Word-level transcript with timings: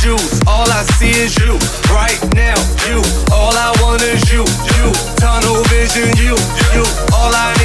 juice. 0.00 0.40
All 0.46 0.68
I 0.70 0.82
see 0.96 1.10
is 1.10 1.36
you, 1.38 1.58
right 1.92 2.20
now, 2.34 2.56
you. 2.88 3.02
All 3.32 3.52
I 3.52 3.74
want 3.82 4.02
is 4.02 4.22
you, 4.32 4.44
you. 4.76 4.86
Tunnel 5.16 5.62
vision, 5.68 6.08
you, 6.16 6.36
you. 6.72 6.84
All 7.12 7.34
I 7.34 7.61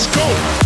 Let's 0.00 0.16
go. 0.16 0.59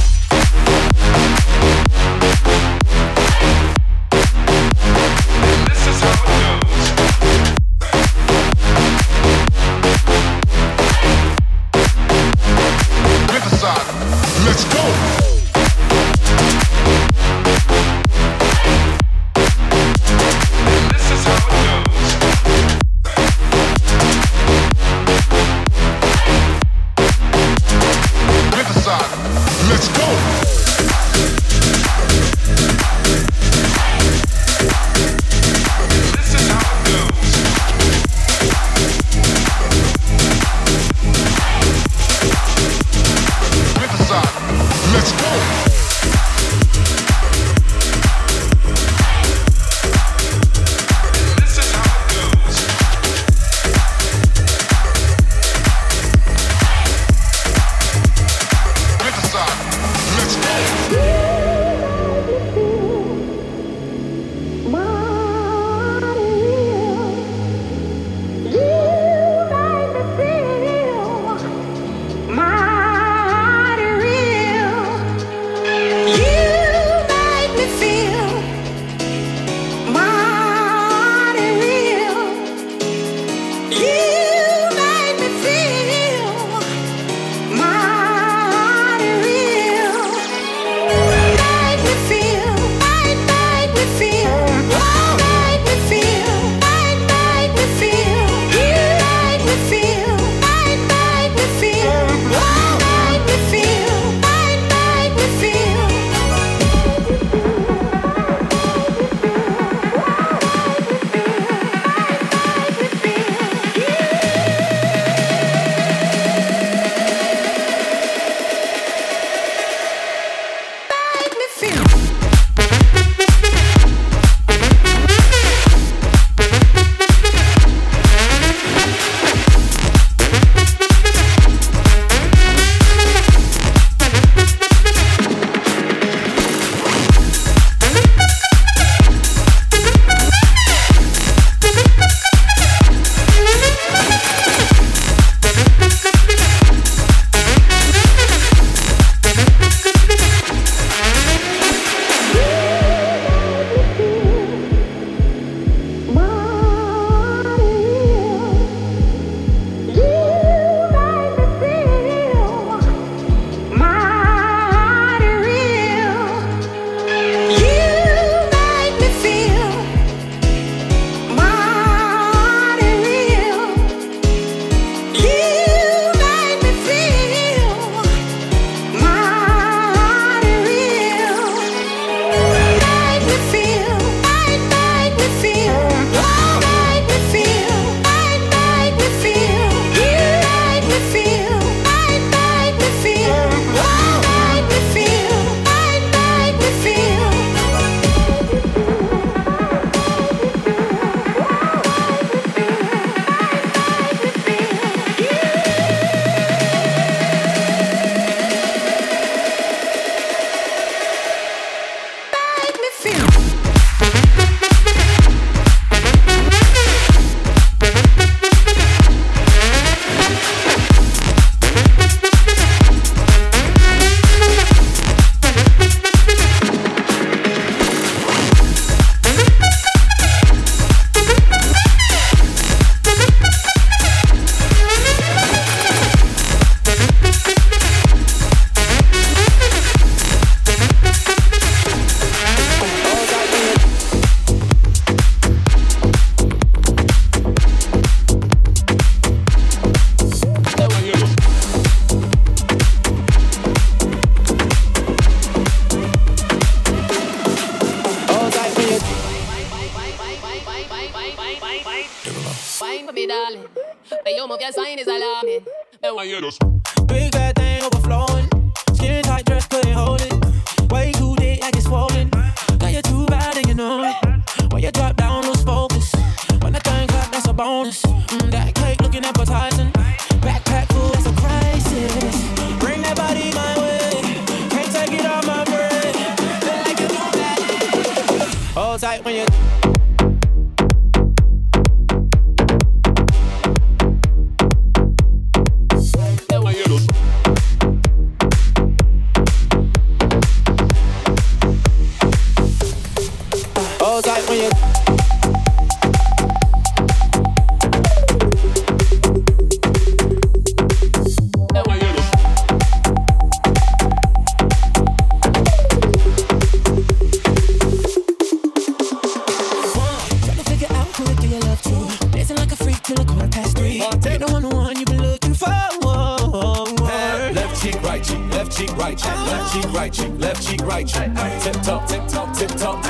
Right 328.96 329.16
cheek, 329.16 329.34
left 329.46 329.72
cheek, 329.74 329.92
right 329.92 330.12
cheek, 330.12 330.32
left 330.38 330.66
cheek, 330.66 330.80
right 330.82 331.06
cheek. 331.06 331.34
Tip 331.62 331.82
top, 331.82 332.06
tip 332.08 332.26
top, 332.28 332.56
tip 332.56 332.70
top. 332.70 333.02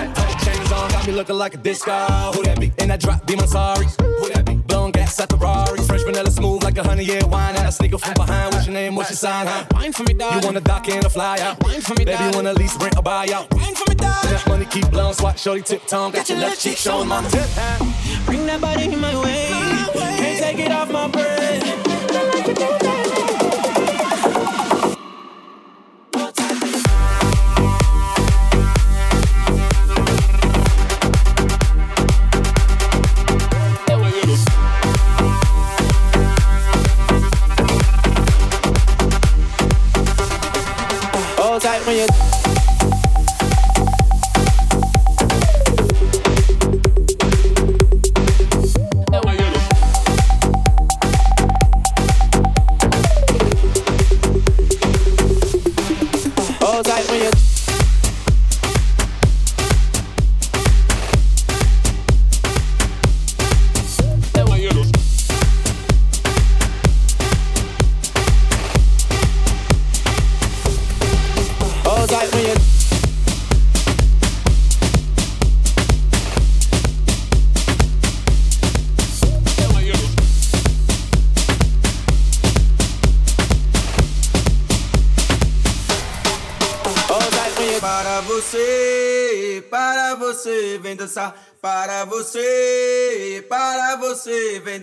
Chains 0.45 0.73
on, 0.73 0.91
got 0.91 1.07
me 1.07 1.13
looking 1.13 1.37
like 1.37 1.55
a 1.55 1.59
disco. 1.59 1.93
Who 2.35 2.43
that 2.45 2.59
be? 2.61 2.73
In 2.79 2.89
that 2.89 3.01
drop, 3.01 3.27
be 3.27 3.37
my 3.37 3.47
sorry. 3.47 3.87
Who 3.99 4.29
that 4.31 4.45
be? 4.47 4.55
Blowing 4.55 4.93
gas 4.93 5.19
at 5.21 5.29
the 5.29 5.37
Rari. 5.37 5.79
Fresh 5.83 6.03
vanilla 6.03 6.31
smooth 6.31 6.63
like 6.63 6.77
a 6.79 6.83
honey 6.83 7.05
year 7.05 7.21
wine. 7.27 7.57
And 7.57 7.67
I 7.67 7.71
sneak 7.71 7.93
up 7.95 8.01
from 8.01 8.15
behind. 8.15 8.55
What's 8.55 8.67
your 8.67 8.75
name? 8.75 8.95
What's 8.97 9.11
your 9.11 9.17
sign? 9.17 9.47
Huh? 9.47 9.65
Wine 9.73 9.93
for 9.93 10.03
me, 10.05 10.15
dog. 10.15 10.35
You 10.35 10.47
wanna 10.47 10.61
dock 10.61 10.89
in 10.89 11.05
a 11.05 11.11
fly 11.11 11.39
out? 11.41 11.63
Wine 11.65 11.81
for 11.81 11.95
me, 11.95 12.05
Baby, 12.05 12.19
dog. 12.19 12.33
you 12.33 12.37
wanna 12.37 12.53
lease, 12.55 12.77
rent, 12.77 12.97
or 12.97 13.03
buy 13.03 13.29
out? 13.33 13.53
Wine 13.55 13.75
for 13.75 13.89
me, 13.89 13.95
dog. 13.95 14.25
That 14.25 14.47
money 14.49 14.65
keep 14.67 14.91
blowing, 14.91 15.15
swat, 15.15 15.39
shorty, 15.39 15.63
tip 15.63 15.87
tongue. 15.87 16.13
Got 16.13 16.29
your 16.29 16.39
left 16.39 16.61
cheek 16.61 16.77
showing 16.77 17.09
my 17.09 17.23
tip. 17.29 17.49
Bring 18.27 18.47
that 18.47 18.61
body 18.61 18.85
in 18.85 19.01
my 19.01 19.15
way. 19.23 19.49
Can't 19.49 20.39
take 20.39 20.59
it 20.59 20.73
off 20.73 20.91
my 20.91 21.09
brain. 21.09 23.04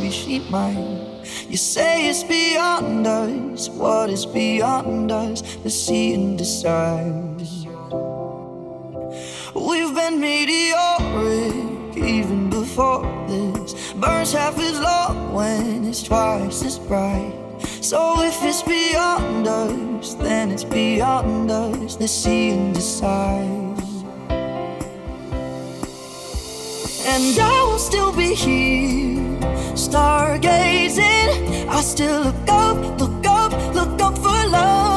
Maybe 0.00 0.12
she 0.12 0.38
might. 0.50 1.22
You 1.48 1.56
say 1.56 2.08
it's 2.08 2.24
beyond 2.24 3.06
us, 3.06 3.68
what 3.68 4.08
is 4.10 4.24
beyond 4.24 5.12
us? 5.12 5.42
Let's 5.62 5.74
see 5.74 6.14
and 6.14 6.38
decide. 6.38 7.12
We've 9.54 9.94
been 9.94 10.20
meteoric 10.20 11.96
even 11.96 12.50
before 12.50 13.02
this. 13.28 13.92
Burns 13.92 14.32
half 14.32 14.58
as 14.58 14.80
long 14.80 15.34
when 15.34 15.84
it's 15.84 16.02
twice 16.02 16.64
as 16.64 16.78
bright. 16.78 17.34
So 17.82 18.22
if 18.22 18.42
it's 18.42 18.62
beyond 18.62 19.46
us, 19.46 20.14
then 20.14 20.50
it's 20.50 20.64
beyond 20.64 21.50
us. 21.50 21.98
Let's 22.00 22.12
see 22.12 22.50
and 22.50 22.74
decide. 22.74 23.58
And 27.12 27.38
I 27.38 27.64
will 27.64 27.78
still 27.78 28.12
be 28.14 28.34
here, 28.34 29.19
stargazing. 29.88 31.68
I 31.68 31.80
still 31.80 32.20
look 32.24 32.48
up, 32.48 33.00
look 33.00 33.26
up, 33.26 33.52
look 33.74 34.00
up 34.02 34.16
for 34.18 34.48
love. 34.50 34.89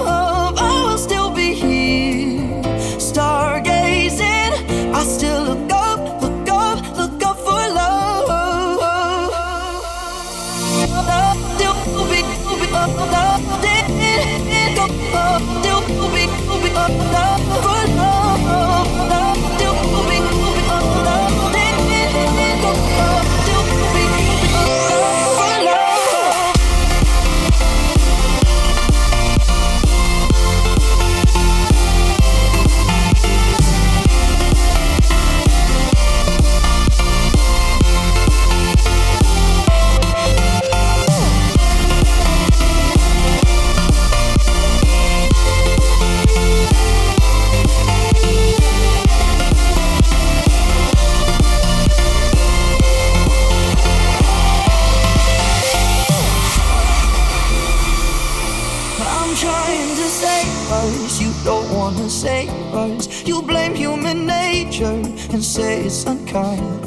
Us. 60.72 61.22
You 61.22 61.32
don't 61.44 61.70
wanna 61.72 62.10
save 62.10 62.50
us. 62.74 63.26
You 63.28 63.42
blame 63.42 63.76
human 63.76 64.26
nature 64.26 65.02
and 65.34 65.44
say 65.44 65.84
it's 65.86 66.06
unkind. 66.06 66.82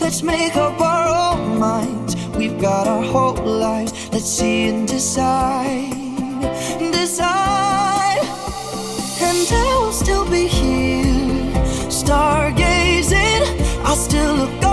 Let's 0.00 0.22
make 0.22 0.56
up 0.56 0.80
our 0.80 1.06
own 1.08 1.58
minds. 1.58 2.16
We've 2.36 2.60
got 2.60 2.88
our 2.88 3.02
whole 3.02 3.34
lives. 3.34 3.92
Let's 4.12 4.28
see 4.28 4.68
and 4.68 4.86
decide. 4.88 5.92
Decide. 6.78 8.22
And 9.20 9.48
I 9.52 9.78
will 9.80 9.92
still 9.92 10.28
be 10.28 10.46
here, 10.46 11.52
stargazing. 11.88 13.42
I'll 13.84 13.96
still 13.96 14.34
look 14.34 14.71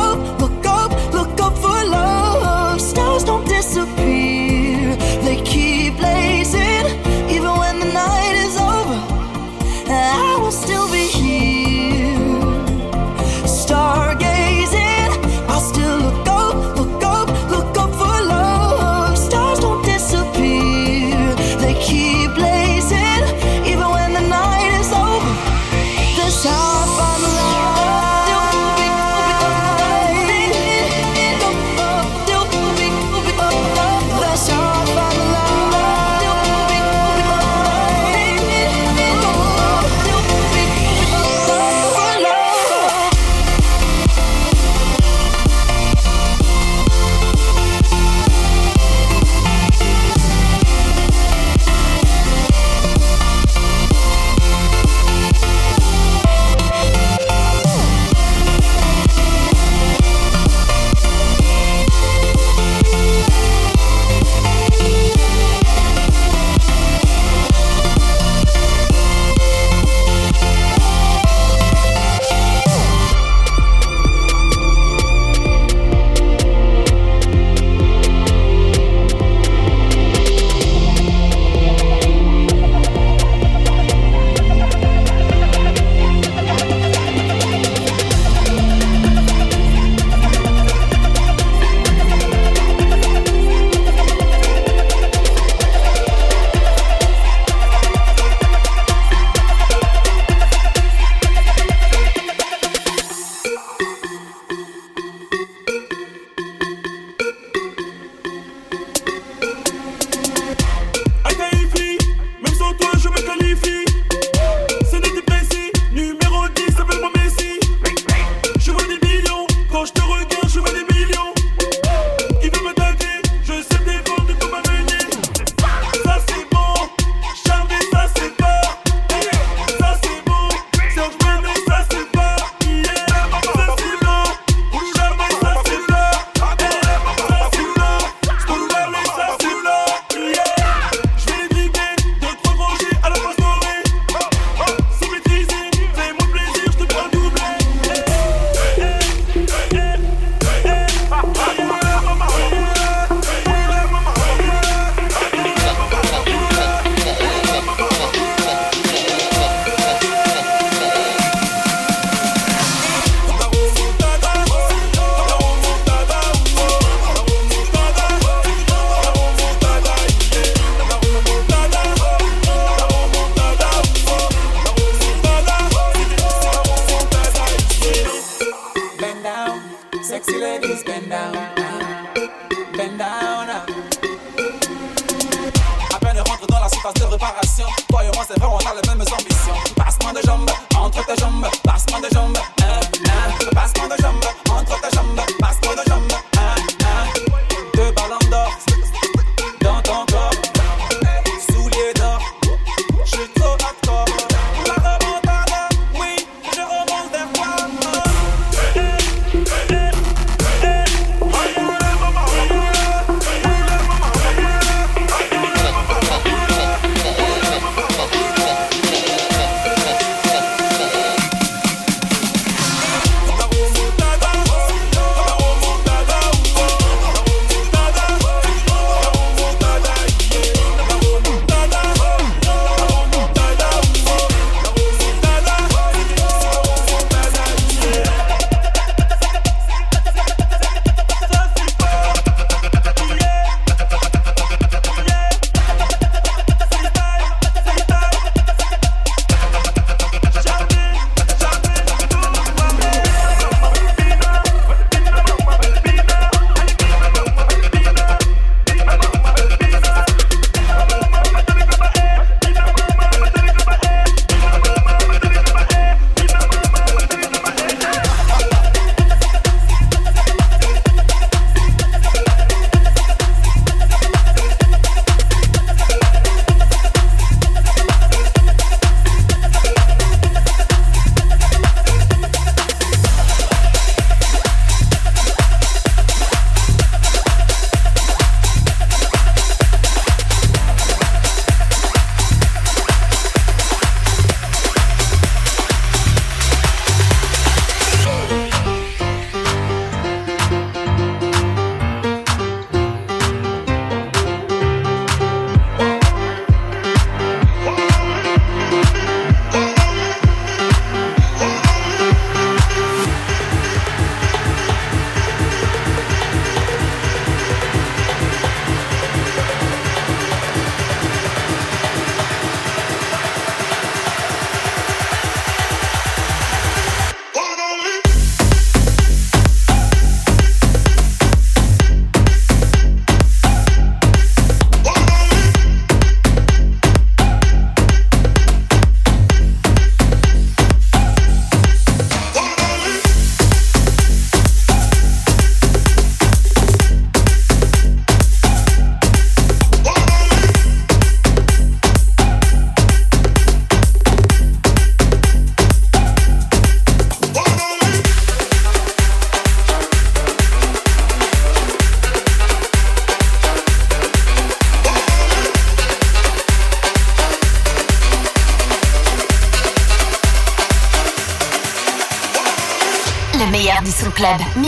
Mas 193.61 193.73
quando 193.73 193.91
eu 193.91 193.97
chamo 193.99 194.18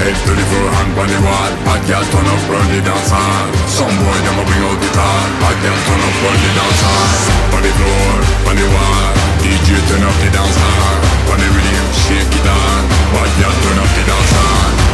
Head 0.00 0.16
to 0.16 0.32
the 0.32 0.44
floor, 0.48 0.68
hand 0.72 0.96
on 0.96 1.08
the 1.08 1.20
wall 1.20 1.52
Bad 1.68 1.80
girl 1.84 2.04
turn 2.08 2.24
up, 2.24 2.42
run 2.48 2.66
the 2.72 2.80
dance 2.80 3.12
hall 3.12 3.46
Some 3.68 3.92
boy, 3.92 4.18
them 4.24 4.40
a 4.40 4.44
bring 4.48 4.64
out 4.64 4.78
the 4.80 4.88
tall 4.96 5.26
Bad 5.36 5.56
girl 5.60 5.78
turn 5.84 6.00
up, 6.00 6.16
run 6.24 6.38
the 6.40 6.50
dance 6.56 6.80
hall 6.80 7.08
On 7.52 7.60
the 7.60 7.72
floor, 7.76 8.14
on 8.48 8.54
the 8.56 8.66
wall 8.72 9.06
DJ 9.44 9.68
turn 9.90 10.02
up 10.06 10.16
the 10.22 10.30
dance 10.32 10.56
hall. 10.56 10.96
On 11.28 11.38
the 11.38 11.48
rhythm, 11.52 11.88
shake 11.92 12.32
it 12.32 12.46
on 12.48 12.82
Bad 13.12 13.30
girl 13.36 13.54
turn 13.60 13.78
up 13.84 13.90
the 13.92 14.02
dance 14.08 14.32
hall 14.32 14.91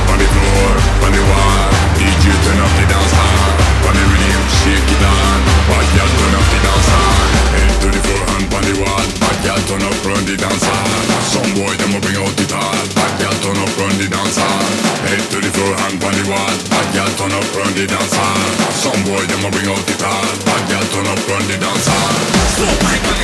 boy 19.09 19.25
them 19.25 19.45
a 19.45 19.51
bring 19.51 19.69
out 19.69 19.85
the 19.89 19.97
tall 19.97 20.29
Bad 20.45 20.63
girl 20.69 20.85
turn 20.93 21.07
up, 21.09 21.29
run 21.29 21.45
the 21.49 21.57
dance 21.57 21.89
hall 21.89 22.13
Slow 22.55 22.75
wine, 22.85 23.18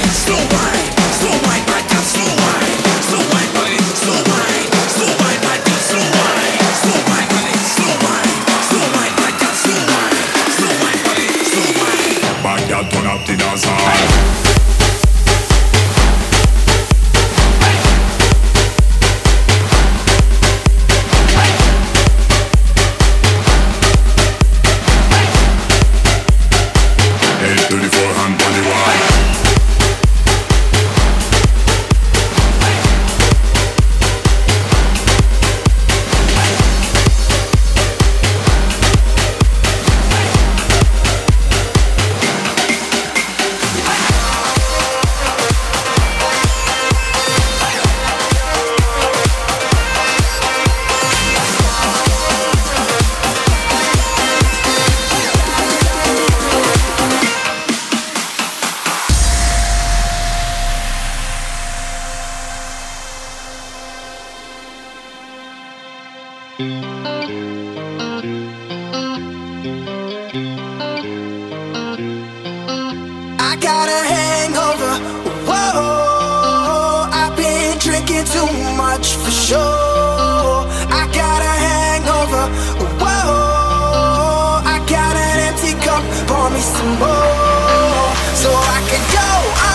Pour 86.45 86.53
me 86.53 86.61
some 86.61 86.99
more. 86.99 88.13
So 88.37 88.51
I 88.53 88.79
can 88.91 89.01
go 89.17 89.31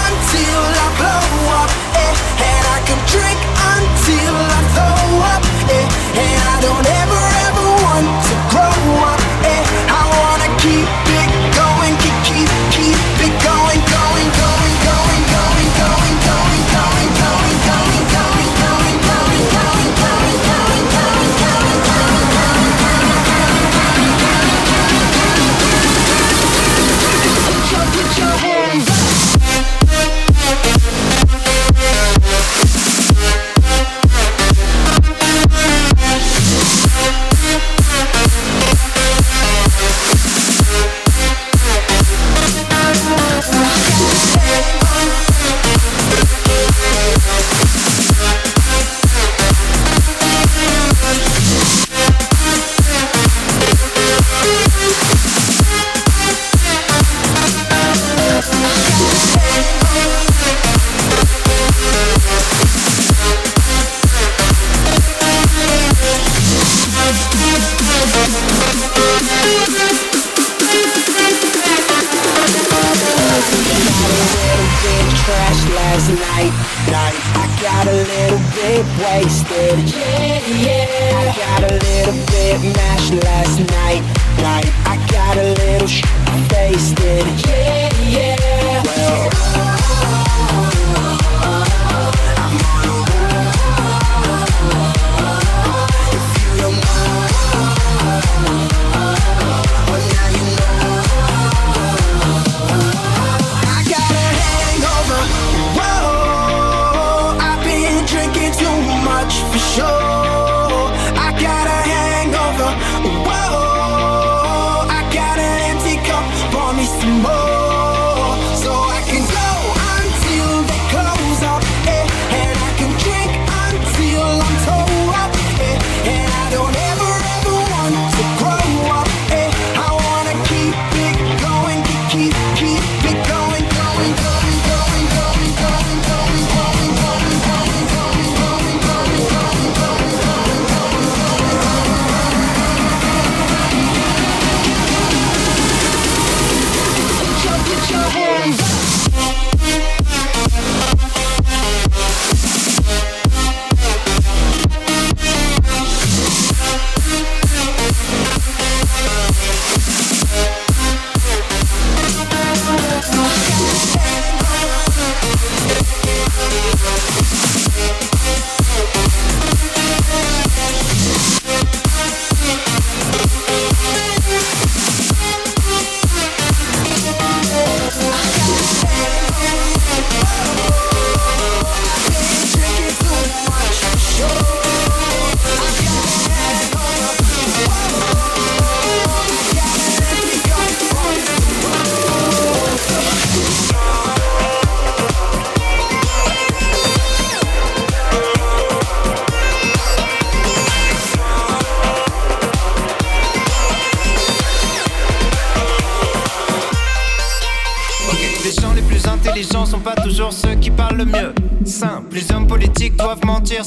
until 0.05 0.61
I 0.85 0.87
blow 0.99 1.25
up. 1.61 1.71
And 1.97 2.63
I 2.75 2.79
can 2.85 2.99
drink 3.09 3.39
until 3.73 4.35
I 4.37 4.61
throw 4.75 4.98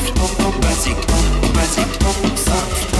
sanft, 0.00 1.98
sanft, 2.00 2.38
sanft. 2.38 2.99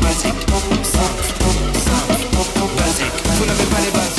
basic, 0.00 0.34
basic. 2.76 3.12
Vous 3.38 3.46
n'avez 3.46 3.64
pas 3.64 3.80
les 3.80 3.90
bases. 3.90 4.09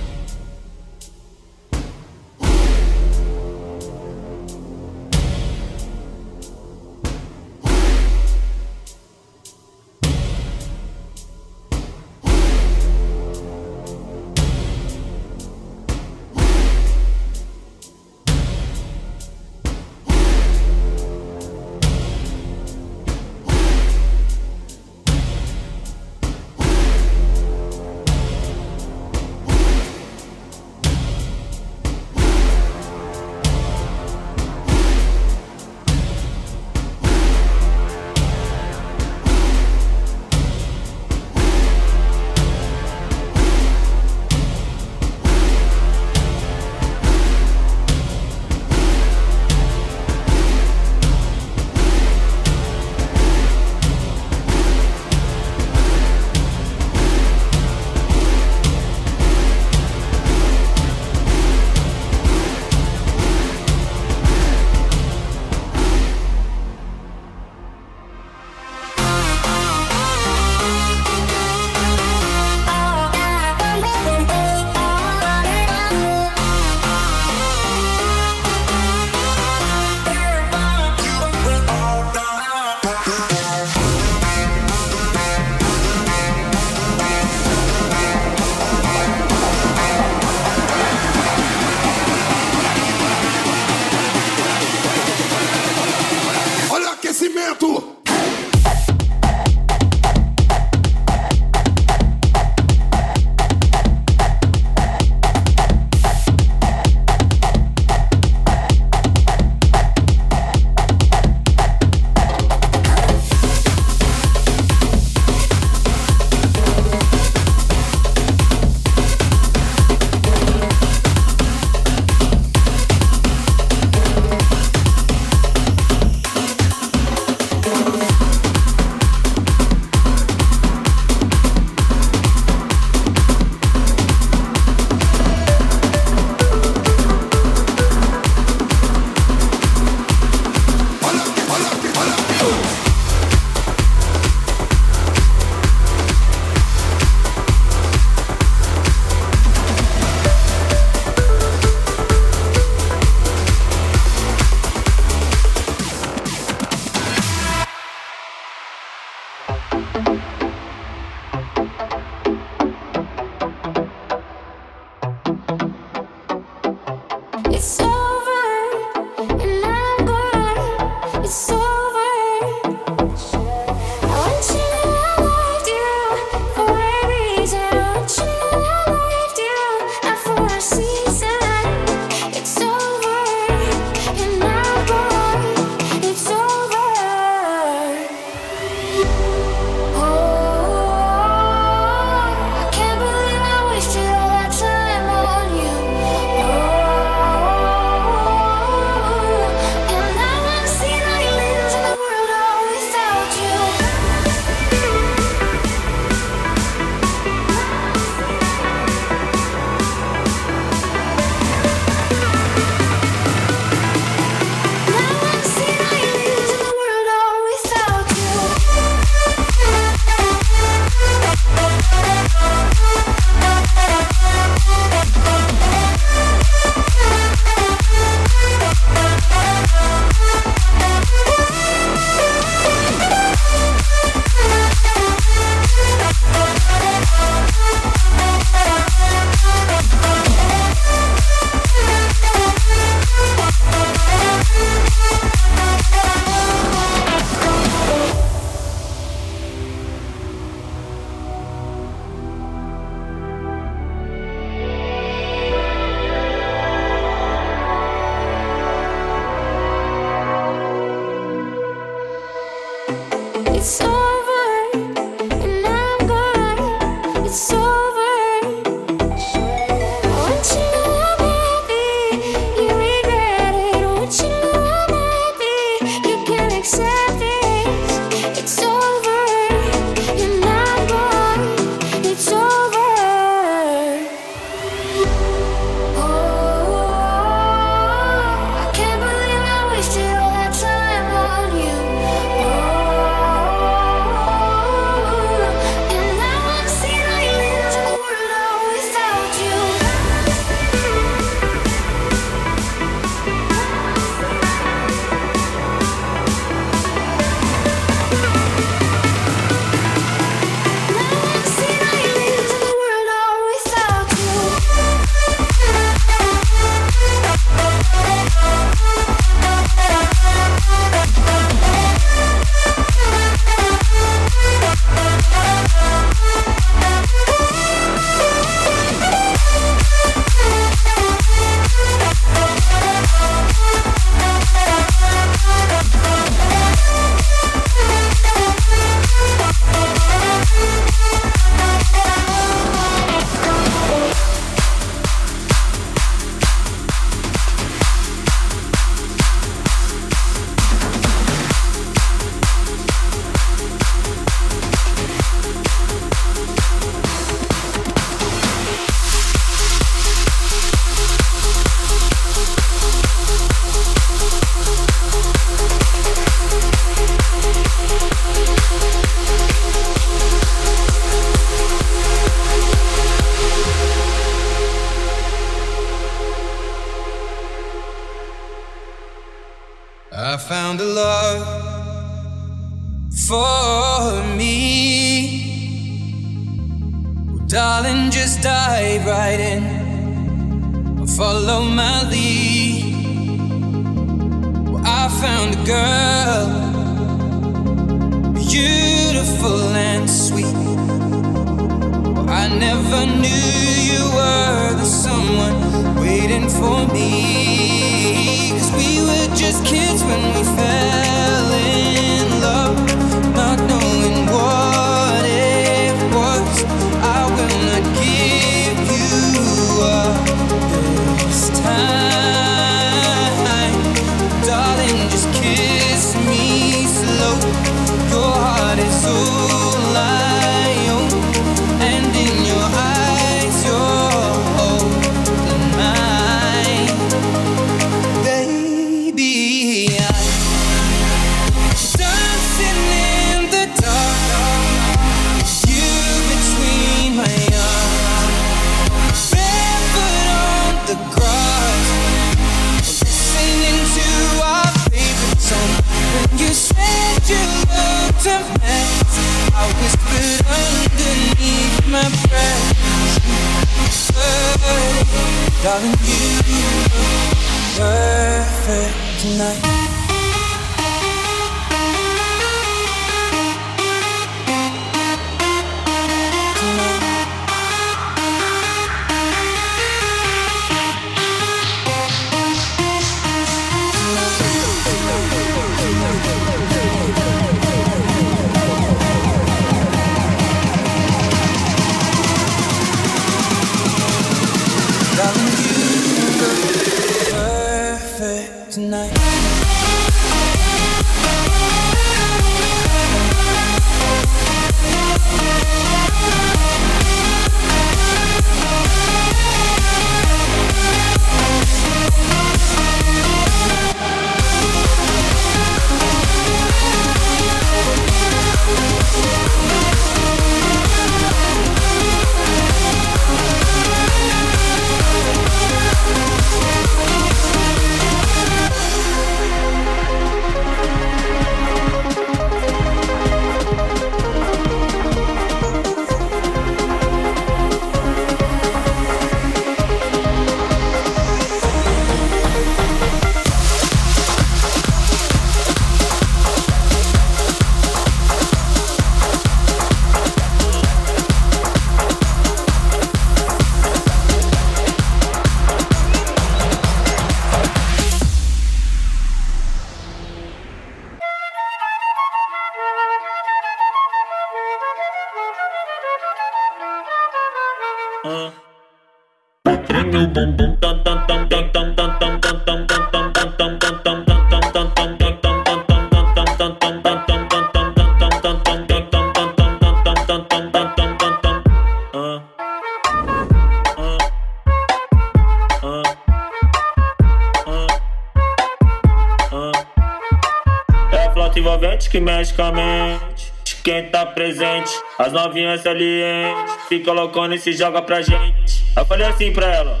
que. 592.20 593.80
Quem 593.82 594.08
tá 594.10 594.24
presente, 594.24 594.90
as 595.18 595.32
novinhas 595.32 595.82
salientes. 595.82 596.74
se 596.88 597.00
colocando 597.00 597.54
e 597.54 597.58
se 597.58 597.72
joga 597.72 598.00
pra 598.02 598.22
gente. 598.22 598.84
Eu 598.96 599.04
falei 599.04 599.26
assim 599.26 599.52
pra 599.52 599.66
ela. 599.66 600.00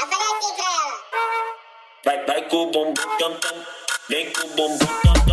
Eu 0.00 0.06
falei 0.06 0.26
assim 0.26 0.54
pra 0.56 0.64
ela. 0.64 0.94
Vai, 2.04 2.26
vai 2.26 2.42
com 2.48 2.56
o 2.56 2.70
bumbum 2.70 2.94
tam 2.94 3.34
tam. 3.34 3.54
Vem 4.08 4.30
com 4.30 4.46
o 4.46 4.50
bumbum 4.50 4.78
tam 4.78 5.12
tam. 5.12 5.27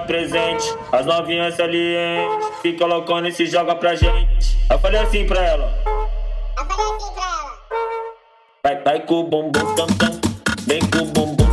presente. 0.00 0.66
As 0.92 1.06
novinhas 1.06 1.58
ali, 1.60 1.96
hein? 1.96 2.28
Fica 2.62 2.86
loucona 2.86 3.28
e 3.28 3.32
se 3.32 3.46
joga 3.46 3.74
pra 3.74 3.94
gente. 3.94 4.56
Eu 4.70 4.78
falei 4.78 5.00
assim 5.00 5.26
pra 5.26 5.42
ela. 5.42 5.72
Eu 6.56 6.66
falei 6.66 6.92
assim 6.96 7.14
pra 7.14 7.24
ela. 7.24 7.58
Vai, 8.62 8.82
vai 8.82 9.00
com 9.00 9.20
o 9.20 9.24
bumbum 9.24 9.74
tam 9.74 9.86
tam. 9.86 10.20
Vem 10.66 10.80
com 10.80 10.98
o 10.98 11.06
bumbum. 11.06 11.49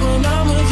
when 0.00 0.26
I'm 0.26 0.48
with 0.48 0.65